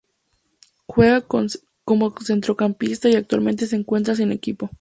[0.87, 4.71] Juega como centrocampista y actualmente se encuentra sin equipo.